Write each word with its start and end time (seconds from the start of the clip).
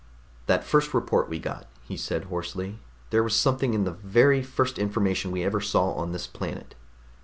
"That 0.47 0.63
first 0.63 0.95
report 0.95 1.29
we 1.29 1.37
got," 1.37 1.67
he 1.83 1.95
said 1.95 2.23
hoarsely. 2.23 2.79
"There 3.11 3.21
was 3.21 3.35
something 3.35 3.75
in 3.75 3.83
the 3.83 3.91
very 3.91 4.41
first 4.41 4.79
information 4.79 5.29
we 5.29 5.43
ever 5.43 5.61
saw 5.61 5.91
on 5.93 6.11
this 6.11 6.25
planet...." 6.25 6.73